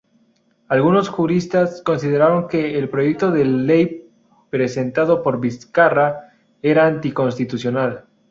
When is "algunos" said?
0.67-1.09